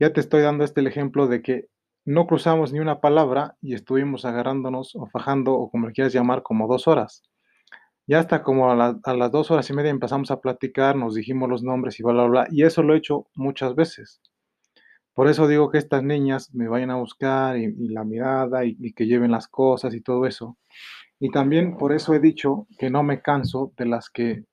Ya 0.00 0.12
te 0.12 0.18
estoy 0.20 0.42
dando 0.42 0.64
este 0.64 0.80
ejemplo 0.86 1.28
de 1.28 1.42
que 1.42 1.68
no 2.04 2.26
cruzamos 2.26 2.72
ni 2.72 2.80
una 2.80 3.00
palabra 3.00 3.56
y 3.60 3.74
estuvimos 3.74 4.24
agarrándonos 4.24 4.96
o 4.96 5.06
fajando 5.06 5.52
o 5.54 5.70
como 5.70 5.86
le 5.86 5.92
quieras 5.92 6.12
llamar 6.12 6.42
como 6.42 6.66
dos 6.66 6.88
horas. 6.88 7.22
Ya 8.06 8.20
hasta 8.20 8.42
como 8.42 8.70
a, 8.70 8.76
la- 8.76 9.00
a 9.04 9.14
las 9.14 9.32
dos 9.32 9.50
horas 9.50 9.70
y 9.70 9.74
media 9.74 9.90
empezamos 9.90 10.30
a 10.30 10.40
platicar, 10.40 10.96
nos 10.96 11.14
dijimos 11.14 11.48
los 11.50 11.62
nombres 11.64 12.00
y 12.00 12.04
bla, 12.04 12.14
bla, 12.14 12.26
bla. 12.26 12.48
Y 12.50 12.64
eso 12.64 12.82
lo 12.82 12.94
he 12.94 12.98
hecho 12.98 13.28
muchas 13.36 13.74
veces. 13.76 14.20
Por 15.14 15.28
eso 15.28 15.48
digo 15.48 15.70
que 15.70 15.78
estas 15.78 16.02
niñas 16.02 16.52
me 16.54 16.68
vayan 16.68 16.90
a 16.90 16.96
buscar 16.96 17.58
y, 17.58 17.64
y 17.66 17.88
la 17.88 18.04
mirada 18.04 18.64
y, 18.64 18.76
y 18.80 18.92
que 18.94 19.06
lleven 19.06 19.30
las 19.32 19.48
cosas 19.48 19.94
y 19.94 20.00
todo 20.02 20.26
eso. 20.26 20.58
Y 21.20 21.30
también 21.30 21.76
por 21.78 21.92
eso 21.92 22.14
he 22.14 22.20
dicho 22.20 22.66
que 22.78 22.90
no 22.90 23.02
me 23.04 23.22
canso 23.22 23.72
de 23.78 23.86
las 23.86 24.10
que 24.10 24.44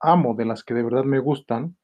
amo, 0.00 0.34
de 0.36 0.46
las 0.46 0.64
que 0.64 0.74
de 0.74 0.84
verdad 0.84 1.04
me 1.04 1.20
gustan, 1.20 1.76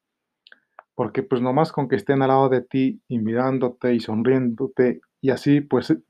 porque 0.95 1.23
pues 1.23 1.41
nomás 1.41 1.73
con 1.73 1.89
que 1.89 1.97
estén 1.97 2.23
al 2.23 2.29
lado 2.29 2.49
de 2.49 2.63
ti 2.63 3.01
y 3.09 3.19
mirándote 3.19 3.95
y 3.95 4.01
sonriéndote 4.01 5.01
y 5.21 5.31
así, 5.31 5.61
pues, 5.61 5.91
eh, 5.91 6.03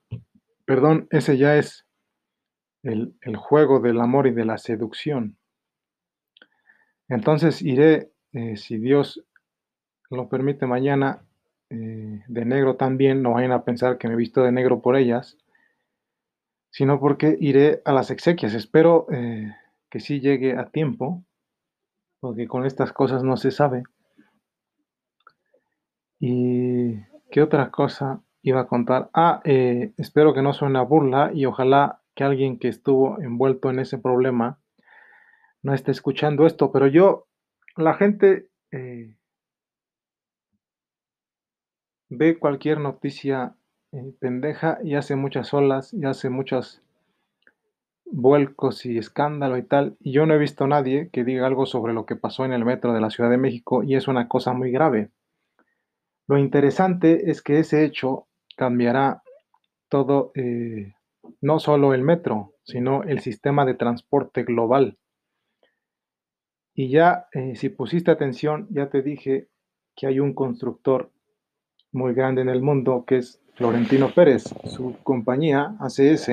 perdón, 0.65 1.07
ese 1.11 1.37
ya 1.37 1.57
es 1.57 1.87
el, 2.83 3.15
el 3.21 3.37
juego 3.37 3.79
del 3.81 4.01
amor 4.01 4.27
y 4.27 4.33
de 4.33 4.45
la 4.45 4.59
seducción. 4.59 5.37
Entonces 7.09 7.61
iré, 7.61 8.11
eh, 8.33 8.57
si 8.57 8.79
Dios 8.79 9.23
lo 10.11 10.29
permite, 10.29 10.67
mañana 10.67 11.23
eh, 11.69 12.23
de 12.27 12.45
negro 12.45 12.77
también, 12.77 13.23
no 13.23 13.33
vayan 13.33 13.53
a 13.53 13.65
pensar 13.65 13.99
que 13.99 14.09
me 14.09 14.15
he 14.15 14.17
visto 14.17 14.43
de 14.43 14.51
negro 14.51 14.81
por 14.81 14.97
ellas, 14.97 15.37
sino 16.71 16.99
porque 16.99 17.37
iré 17.39 17.83
a 17.85 17.93
las 17.93 18.11
exequias. 18.11 18.55
Espero 18.55 19.07
que 19.91 20.01
sí 20.01 20.21
llegue 20.21 20.57
a 20.57 20.71
tiempo, 20.71 21.23
porque 22.19 22.49
con 22.49 22.65
estas 22.65 22.95
cosas 22.95 23.23
no 23.23 23.37
se 23.37 23.51
sabe. 23.51 23.83
¿Y 26.25 27.01
qué 27.33 27.43
otra 27.43 27.73
cosa 27.73 28.23
iba 28.43 28.61
a 28.61 28.69
contar? 28.69 29.11
Ah, 29.13 29.41
eh, 29.45 29.93
espero 29.97 30.33
que 30.33 30.41
no 30.41 30.53
suene 30.53 30.79
a 30.79 30.83
burla 30.83 31.33
y 31.35 31.47
ojalá 31.47 32.01
que 32.15 32.23
alguien 32.23 32.61
que 32.61 32.69
estuvo 32.69 33.21
envuelto 33.21 33.71
en 33.71 33.81
ese 33.81 33.99
problema 33.99 34.61
no 35.65 35.75
esté 35.75 35.91
escuchando 35.91 36.47
esto, 36.47 36.71
pero 36.71 36.87
yo, 36.87 37.27
la 37.77 37.95
gente 37.95 38.47
eh, 38.71 39.17
ve 42.09 42.39
cualquier 42.39 42.79
noticia 42.79 43.57
eh, 43.91 44.15
pendeja 44.21 44.79
y 44.85 44.95
hace 44.95 45.17
muchas 45.17 45.53
olas 45.53 45.93
y 45.93 46.05
hace 46.05 46.31
muchos 46.31 46.83
vuelcos 48.05 48.87
y 48.87 48.97
escándalo 48.97 49.59
y 49.59 49.65
tal, 49.65 49.97
y 49.99 50.13
yo 50.13 50.25
no 50.27 50.35
he 50.35 50.39
visto 50.39 50.65
a 50.65 50.69
nadie 50.69 51.09
que 51.11 51.25
diga 51.25 51.49
algo 51.49 51.67
sobre 51.67 51.95
lo 51.95 52.07
que 52.07 52.15
pasó 52.15 52.45
en 52.45 52.53
el 52.53 52.65
metro 52.65 52.93
de 52.93 53.01
la 53.01 53.11
Ciudad 53.11 53.29
de 53.29 53.39
México 53.39 53.83
y 53.83 53.97
es 53.97 54.07
una 54.07 54.29
cosa 54.29 54.53
muy 54.53 54.71
grave. 54.71 55.11
Lo 56.33 56.39
interesante 56.39 57.31
es 57.31 57.43
que 57.43 57.59
ese 57.59 57.85
hecho 57.85 58.27
cambiará 58.57 59.23
todo, 59.91 60.33
eh, 60.35 60.95
no 61.43 61.59
solo 61.59 61.93
el 61.93 62.01
metro, 62.01 62.55
sino 62.63 63.03
el 63.03 63.21
sistema 63.21 63.67
de 63.67 63.75
transporte 63.75 64.43
global. 64.43 64.97
Y 66.75 66.89
ya, 66.89 67.27
eh, 67.35 67.55
si 67.55 67.69
pusiste 67.69 68.11
atención, 68.11 68.67
ya 68.71 68.89
te 68.89 69.03
dije 69.03 69.51
que 69.95 70.07
hay 70.07 70.21
un 70.21 70.33
constructor 70.33 71.11
muy 71.91 72.15
grande 72.15 72.41
en 72.41 72.49
el 72.49 72.63
mundo 72.63 73.05
que 73.07 73.19
es 73.19 73.43
Florentino 73.53 74.11
Pérez. 74.15 74.45
Su 74.65 74.97
compañía, 75.03 75.77
ACS, 75.81 76.31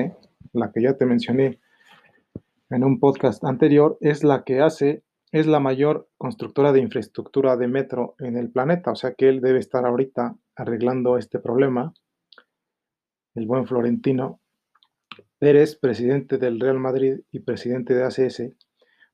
la 0.54 0.72
que 0.72 0.80
ya 0.80 0.96
te 0.96 1.04
mencioné 1.04 1.58
en 2.70 2.84
un 2.84 2.98
podcast 2.98 3.44
anterior, 3.44 3.98
es 4.00 4.24
la 4.24 4.44
que 4.44 4.62
hace, 4.62 5.02
es 5.32 5.46
la 5.46 5.60
mayor 5.60 6.08
constructora 6.16 6.72
de 6.72 6.80
infraestructura 6.80 7.56
de 7.56 7.68
metro 7.68 8.14
en 8.18 8.36
el 8.36 8.50
planeta. 8.50 8.90
O 8.92 8.96
sea 8.96 9.14
que 9.14 9.28
él 9.28 9.40
debe 9.40 9.58
estar 9.58 9.86
ahorita 9.86 10.36
arreglando 10.56 11.18
este 11.18 11.38
problema. 11.38 11.92
El 13.34 13.46
buen 13.46 13.66
Florentino 13.66 14.40
Pérez, 15.38 15.76
presidente 15.76 16.36
del 16.36 16.60
Real 16.60 16.78
Madrid 16.78 17.20
y 17.30 17.40
presidente 17.40 17.94
de 17.94 18.04
ACS, 18.04 18.52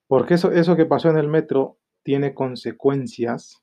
porque 0.09 0.35
eso, 0.35 0.51
eso 0.51 0.75
que 0.75 0.87
pasó 0.87 1.09
en 1.09 1.19
el 1.19 1.29
metro 1.29 1.79
tiene 2.03 2.35
consecuencias 2.35 3.63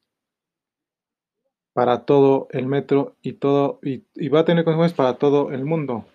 para 1.74 2.06
todo 2.06 2.48
el 2.52 2.68
metro 2.68 3.18
y 3.22 3.34
todo 3.34 3.80
y, 3.82 4.06
y 4.16 4.30
va 4.30 4.42
a 4.42 4.46
tener 4.46 4.64
consecuencias 4.64 4.96
para 4.96 5.18
todo 5.18 5.52
el 5.52 5.66
mundo. 5.66 6.06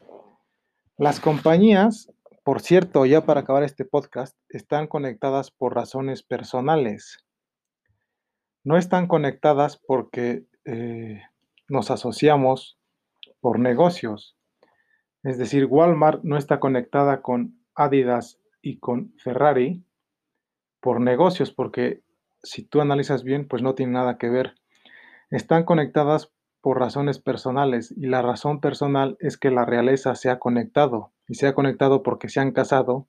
Las 0.97 1.21
compañías, 1.21 2.13
por 2.49 2.63
cierto, 2.63 3.05
ya 3.05 3.27
para 3.27 3.41
acabar 3.41 3.63
este 3.63 3.85
podcast, 3.85 4.35
están 4.49 4.87
conectadas 4.87 5.51
por 5.51 5.75
razones 5.75 6.23
personales. 6.23 7.23
No 8.65 8.79
están 8.79 9.07
conectadas 9.07 9.77
porque 9.77 10.47
eh, 10.65 11.21
nos 11.69 11.91
asociamos 11.91 12.79
por 13.41 13.59
negocios. 13.59 14.39
Es 15.25 15.37
decir, 15.37 15.67
Walmart 15.67 16.25
no 16.25 16.39
está 16.39 16.59
conectada 16.59 17.21
con 17.21 17.63
Adidas 17.75 18.41
y 18.63 18.79
con 18.79 19.13
Ferrari 19.19 19.85
por 20.81 21.03
negocios, 21.03 21.53
porque 21.53 22.03
si 22.43 22.63
tú 22.63 22.81
analizas 22.81 23.25
bien, 23.25 23.47
pues 23.47 23.61
no 23.63 23.75
tiene 23.75 23.93
nada 23.93 24.17
que 24.17 24.31
ver. 24.31 24.55
Están 25.29 25.65
conectadas 25.65 26.33
por 26.63 26.79
razones 26.79 27.19
personales 27.19 27.93
y 27.95 28.07
la 28.07 28.23
razón 28.23 28.63
personal 28.63 29.19
es 29.21 29.37
que 29.37 29.51
la 29.51 29.67
realeza 29.67 30.15
se 30.15 30.31
ha 30.31 30.39
conectado. 30.39 31.13
Y 31.29 31.35
se 31.35 31.47
ha 31.47 31.55
conectado 31.55 32.03
porque 32.03 32.29
se 32.29 32.41
han 32.41 32.53
casado 32.53 33.07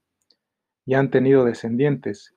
y 0.86 0.94
han 0.94 1.10
tenido 1.10 1.46
descendientes. 1.46 2.36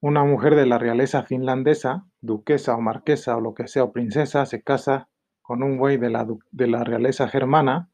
Una 0.00 0.24
mujer 0.24 0.54
de 0.54 0.66
la 0.66 0.78
realeza 0.78 1.22
finlandesa, 1.22 2.06
duquesa 2.22 2.74
o 2.74 2.80
marquesa 2.80 3.36
o 3.36 3.40
lo 3.40 3.54
que 3.54 3.68
sea, 3.68 3.84
o 3.84 3.92
princesa, 3.92 4.46
se 4.46 4.62
casa 4.62 5.08
con 5.42 5.62
un 5.62 5.76
güey 5.76 5.98
de 5.98 6.10
la, 6.10 6.26
de 6.52 6.66
la 6.66 6.84
realeza 6.84 7.28
germana, 7.28 7.90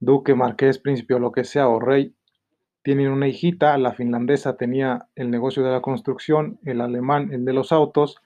duque, 0.00 0.34
marqués, 0.34 0.78
príncipe 0.78 1.14
o 1.14 1.18
lo 1.18 1.32
que 1.32 1.44
sea, 1.44 1.68
o 1.68 1.78
rey, 1.78 2.14
tienen 2.82 3.10
una 3.10 3.28
hijita, 3.28 3.76
la 3.78 3.92
finlandesa 3.92 4.56
tenía 4.56 5.08
el 5.14 5.30
negocio 5.30 5.62
de 5.62 5.70
la 5.70 5.82
construcción, 5.82 6.58
el 6.64 6.80
alemán 6.80 7.32
el 7.32 7.44
de 7.44 7.52
los 7.52 7.72
autos, 7.72 8.16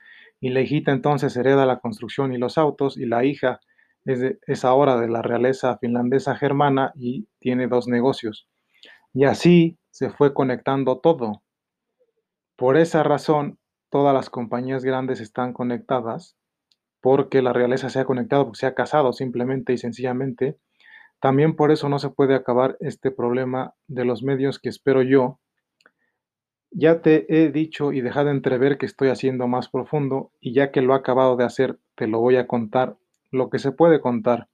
y 0.41 0.51
la 0.51 0.61
hijita 0.61 0.93
entonces 0.93 1.37
hereda 1.37 1.67
la 1.67 1.81
construcción 1.81 2.33
y 2.33 2.39
los 2.39 2.57
autos, 2.57 2.97
y 2.97 3.07
la 3.07 3.25
hija 3.25 3.61
es, 4.07 4.65
ahora 4.65 5.01
de 5.01 5.09
la 5.09 5.21
realeza 5.21 5.79
finlandesa 5.79 6.37
germana 6.37 6.93
y 6.95 7.27
tiene 7.41 7.67
dos 7.67 7.89
negocios. 7.89 8.49
Y 9.13 9.25
así 9.25 9.79
se 9.91 10.11
fue 10.11 10.33
conectando 10.33 10.99
todo. 10.99 11.43
Por 12.57 12.77
esa 12.77 13.03
razón, 13.03 13.59
todas 13.91 14.15
las 14.15 14.31
compañías 14.31 14.85
grandes 14.85 15.21
están 15.21 15.53
conectadas, 15.53 16.37
porque 17.01 17.43
la 17.43 17.53
realeza 17.53 17.91
se 17.91 18.01
ha 18.01 18.05
conectado, 18.05 18.45
porque 18.45 18.61
se 18.61 18.67
ha 18.67 18.75
casado 18.75 19.13
simplemente 19.13 19.73
y 19.73 19.79
sencillamente, 19.79 20.59
también 21.21 21.57
por 21.57 21.73
eso 21.73 21.89
no 21.89 21.99
se 21.99 22.11
puede 22.11 22.35
acabar 22.35 22.77
este 22.81 23.11
problema 23.11 23.75
de 23.89 24.05
los 24.05 24.23
medios 24.23 24.59
que 24.59 24.69
espero 24.69 25.03
yo. 25.03 25.41
Ya 26.71 27.01
te 27.01 27.27
he 27.29 27.51
dicho 27.51 27.93
y 27.93 28.03
dejado 28.03 28.31
entrever 28.31 28.77
que 28.77 28.87
estoy 28.87 29.09
haciendo 29.09 29.49
más 29.49 29.69
profundo 29.69 30.31
y 30.41 30.53
ya 30.53 30.71
que 30.71 30.83
lo 30.83 30.95
he 30.95 30.97
acabado 30.99 31.37
de 31.37 31.45
hacer, 31.45 31.79
te 31.95 32.07
lo 32.07 32.21
voy 32.21 32.37
a 32.37 32.47
contar 32.47 32.97
lo 33.37 33.51
que 33.51 33.59
se 33.59 33.73
puede 33.73 34.01
contar. 34.01 34.49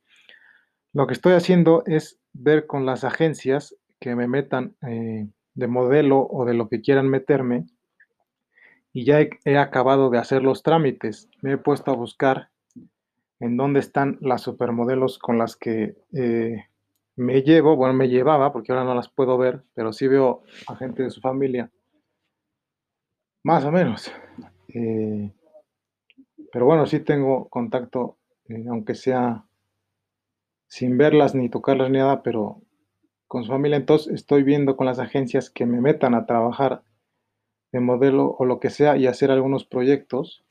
Lo 0.93 1.07
que 1.07 1.15
estoy 1.15 1.33
haciendo 1.33 1.83
es 1.87 2.19
ver 2.33 2.67
con 2.67 2.85
las 2.85 3.05
agencias 3.05 3.75
que 3.99 4.15
me 4.15 4.29
metan 4.29 4.75
eh, 4.87 5.29
de 5.55 5.67
modelo 5.67 6.27
o 6.31 6.45
de 6.45 6.55
lo 6.55 6.69
que 6.69 6.81
quieran 6.81 7.09
meterme 7.09 7.67
y 8.93 9.05
ya 9.05 9.21
he, 9.21 9.57
acabado 9.57 10.11
de 10.11 10.19
hacer 10.19 10.43
los 10.43 10.63
trámites. 10.63 11.29
Me 11.41 11.53
he 11.53 11.59
puesto 11.59 11.91
a 11.91 11.97
buscar 11.97 12.51
en 13.41 13.57
dónde 13.57 13.81
están 13.81 14.19
las 14.21 14.43
supermodelos 14.43 15.19
con 15.19 15.39
las 15.39 15.57
que 15.57 15.97
eh, 16.13 16.67
me 17.17 17.43
llevo, 17.43 17.77
bueno, 17.77 17.95
me 17.95 18.09
llevaba, 18.09 18.53
porque 18.53 18.73
ahora 18.73 18.85
no 18.85 18.95
las 18.95 19.09
puedo 19.09 19.39
ver, 19.39 19.63
pero 19.75 19.93
sí 19.93 20.07
veo 20.07 20.43
a 20.69 20.77
gente 20.77 21.03
de 21.03 21.11
su 21.11 21.21
familia, 21.21 21.71
más 23.43 23.65
o 23.65 23.73
menos. 23.73 24.13
Eh, 24.69 25.33
pero 26.53 26.67
bueno, 26.67 26.87
sí 26.87 27.01
tengo 27.01 27.49
contacto, 27.49 28.19
eh, 28.53 28.65
aunque 28.69 28.95
sea 28.95 29.45
sin 30.69 30.97
verlas 30.97 31.35
ni 31.35 31.49
tocarlas 31.49 31.91
ni 31.91 31.99
nada, 31.99 32.23
pero 32.23 32.63
con 33.29 33.45
su 33.45 33.51
familia. 33.51 33.77
Entonces 33.77 34.13
estoy 34.13 34.43
viendo 34.43 34.77
con 34.77 34.87
las 34.87 34.99
agencias 34.99 35.51
que 35.51 35.67
me 35.67 35.81
metan 35.81 36.15
a 36.15 36.27
trabajar 36.27 36.83
de 37.73 37.81
modelo 37.81 38.37
o 38.39 38.45
lo 38.45 38.61
que 38.61 38.71
sea 38.71 38.97
y 38.97 39.07
hacer 39.07 39.31
algunos 39.31 39.65
proyectos 39.65 40.45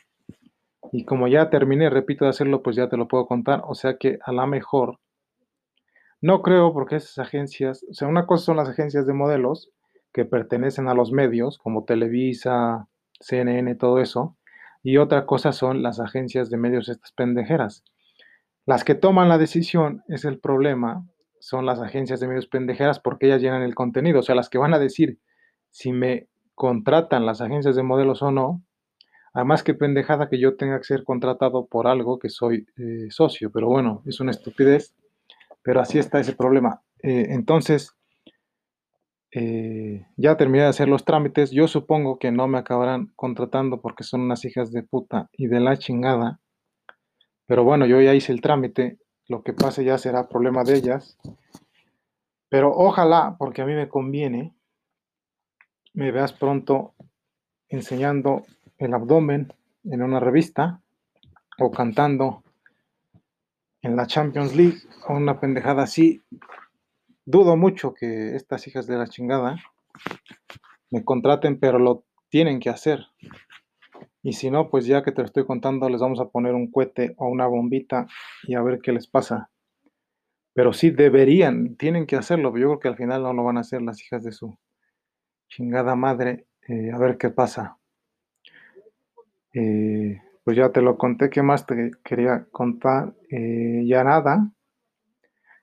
y 0.92 1.06
como 1.06 1.28
ya 1.28 1.50
terminé, 1.50 1.90
repito, 1.90 2.26
de 2.26 2.30
hacerlo, 2.30 2.64
pues 2.64 2.76
ya 2.76 2.90
te 2.90 2.98
lo 2.98 3.08
puedo 3.08 3.26
contar. 3.26 3.64
O 3.66 3.76
sea 3.76 3.98
que 3.98 4.20
a 4.24 4.32
la 4.32 4.46
mejor, 4.46 5.00
no 6.22 6.42
creo 6.42 6.74
porque 6.74 6.98
esas 6.98 7.20
agencias, 7.20 7.86
o 7.90 7.94
sea, 7.94 8.08
una 8.08 8.26
cosa 8.26 8.46
son 8.46 8.58
las 8.58 8.70
agencias 8.70 9.08
de 9.08 9.14
modelos 9.14 9.72
que 10.14 10.26
pertenecen 10.26 10.90
a 10.90 10.94
los 10.94 11.12
medios, 11.12 11.58
como 11.58 11.86
Televisa, 11.86 12.88
CNN, 13.20 13.76
todo 13.76 14.00
eso. 14.00 14.36
Y 14.84 14.98
otra 14.98 15.26
cosa 15.26 15.52
son 15.52 15.84
las 15.84 16.00
agencias 16.00 16.50
de 16.50 16.58
medios, 16.58 16.90
estas 16.90 17.12
pendejeras. 17.12 17.84
Las 18.66 18.84
que 18.84 18.96
toman 18.96 19.30
la 19.30 19.38
decisión 19.38 20.04
es 20.08 20.26
el 20.26 20.40
problema, 20.40 21.08
son 21.40 21.66
las 21.66 21.80
agencias 21.80 22.20
de 22.20 22.28
medios 22.28 22.48
pendejeras 22.48 23.00
porque 23.00 23.28
ellas 23.28 23.42
llenan 23.42 23.64
el 23.64 23.76
contenido. 23.76 24.20
O 24.20 24.24
sea, 24.24 24.36
las 24.36 24.50
que 24.50 24.58
van 24.58 24.74
a 24.74 24.80
decir 24.80 25.20
si 25.70 25.92
me 25.92 26.28
contratan 26.56 27.26
las 27.26 27.42
agencias 27.42 27.76
de 27.76 27.84
modelos 27.84 28.22
o 28.22 28.32
no, 28.32 28.64
Además, 29.34 29.64
qué 29.64 29.74
pendejada 29.74 30.28
que 30.28 30.40
yo 30.40 30.56
tenga 30.58 30.78
que 30.78 30.84
ser 30.84 31.04
contratado 31.04 31.66
por 31.66 31.88
algo 31.88 32.20
que 32.20 32.30
soy 32.30 32.68
eh, 32.78 33.08
socio, 33.10 33.50
pero 33.52 33.68
bueno, 33.68 34.04
es 34.06 34.20
una 34.20 34.32
estupidez, 34.32 34.94
pero 35.64 35.80
así 35.80 36.00
está 36.00 36.20
ese 36.20 36.34
problema. 36.34 36.82
Eh, 37.02 37.28
entonces, 37.30 37.96
eh, 39.34 40.06
ya 40.18 40.36
terminé 40.36 40.64
de 40.64 40.70
hacer 40.70 40.90
los 40.90 41.06
trámites, 41.06 41.52
yo 41.52 41.68
supongo 41.68 42.20
que 42.20 42.32
no 42.32 42.48
me 42.48 42.58
acabarán 42.58 43.12
contratando 43.16 43.80
porque 43.80 44.04
son 44.04 44.22
unas 44.22 44.44
hijas 44.44 44.72
de 44.72 44.84
puta 44.84 45.30
y 45.34 45.48
de 45.48 45.60
la 45.60 45.78
chingada, 45.78 46.40
pero 47.46 47.64
bueno, 47.64 47.86
yo 47.86 48.02
ya 48.02 48.14
hice 48.14 48.34
el 48.34 48.42
trámite, 48.42 49.00
lo 49.28 49.44
que 49.44 49.54
pase 49.54 49.86
ya 49.86 49.98
será 49.98 50.28
problema 50.28 50.64
de 50.64 50.76
ellas, 50.76 51.18
pero 52.50 52.76
ojalá, 52.76 53.38
porque 53.40 53.62
a 53.62 53.66
mí 53.66 53.74
me 53.74 53.88
conviene, 53.88 54.54
me 55.94 56.12
veas 56.12 56.34
pronto 56.34 56.94
enseñando 57.70 58.44
el 58.78 58.94
abdomen 58.94 59.54
en 59.86 60.02
una 60.02 60.20
revista 60.20 60.82
o 61.58 61.72
cantando 61.72 62.44
en 63.82 63.96
la 63.96 64.08
Champions 64.08 64.56
League 64.56 64.80
o 65.08 65.14
una 65.14 65.40
pendejada 65.40 65.84
así, 65.84 66.22
dudo 67.32 67.58
mucho 67.58 67.94
que 67.94 68.36
estas 68.36 68.68
hijas 68.68 68.86
de 68.86 68.98
la 68.98 69.08
chingada 69.08 69.56
me 70.92 71.04
contraten, 71.04 71.60
pero 71.60 71.80
lo 71.80 72.04
tienen 72.30 72.60
que 72.60 72.70
hacer. 72.70 73.08
Y 74.24 74.34
si 74.34 74.52
no, 74.52 74.70
pues 74.70 74.86
ya 74.86 75.04
que 75.04 75.12
te 75.12 75.22
lo 75.22 75.26
estoy 75.26 75.46
contando, 75.46 75.90
les 75.90 76.02
vamos 76.02 76.20
a 76.20 76.30
poner 76.30 76.54
un 76.54 76.70
cohete 76.70 77.16
o 77.18 77.28
una 77.28 77.48
bombita 77.48 78.08
y 78.44 78.56
a 78.56 78.62
ver 78.62 78.80
qué 78.82 78.92
les 78.92 79.08
pasa. 79.08 79.50
Pero 80.54 80.74
sí 80.74 80.92
deberían, 80.92 81.76
tienen 81.78 82.06
que 82.06 82.18
hacerlo. 82.18 82.50
Yo 82.58 82.68
creo 82.68 82.80
que 82.80 82.88
al 82.90 82.98
final 82.98 83.24
no 83.24 83.34
lo 83.34 83.44
van 83.44 83.58
a 83.58 83.62
hacer 83.62 83.82
las 83.82 84.02
hijas 84.04 84.24
de 84.24 84.32
su 84.32 84.58
chingada 85.48 85.96
madre. 85.96 86.46
Eh, 86.68 86.92
a 86.94 86.98
ver 87.00 87.18
qué 87.18 87.30
pasa. 87.30 87.78
Eh, 89.54 90.22
pues 90.44 90.58
ya 90.58 90.72
te 90.72 90.82
lo 90.82 90.98
conté, 90.98 91.30
¿qué 91.30 91.42
más 91.42 91.66
te 91.66 91.92
quería 92.04 92.46
contar? 92.52 93.14
Eh, 93.30 93.84
ya 93.86 94.04
nada. 94.04 94.52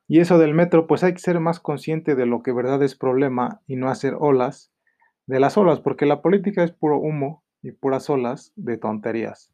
Y 0.09 0.21
eso 0.21 0.38
del 0.38 0.55
metro, 0.55 0.87
pues 0.87 1.05
hay 1.05 1.12
que 1.12 1.21
ser 1.21 1.38
más 1.38 1.61
consciente 1.61 2.14
de 2.14 2.25
lo 2.25 2.42
que 2.42 2.53
verdad 2.53 2.83
es 2.83 2.97
problema 2.97 3.61
y 3.66 3.77
no 3.77 3.90
hacer 3.90 4.16
olas 4.18 4.73
de 5.27 5.38
las 5.38 5.59
olas, 5.59 5.81
porque 5.81 6.07
la 6.07 6.23
política 6.23 6.64
es 6.64 6.73
puro 6.73 6.99
humo 6.99 7.44
y 7.62 7.73
puras 7.73 8.09
olas 8.09 8.53
de 8.57 8.79
tonterías. 8.79 9.53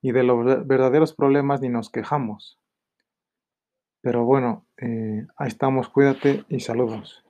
Y 0.00 0.12
de 0.12 0.22
los 0.22 0.66
verdaderos 0.66 1.14
problemas 1.14 1.60
ni 1.60 1.68
nos 1.68 1.90
quejamos. 1.90 2.58
Pero 4.00 4.24
bueno, 4.24 4.64
eh, 4.78 5.26
ahí 5.36 5.48
estamos, 5.48 5.90
cuídate 5.90 6.44
y 6.48 6.60
saludos. 6.60 7.27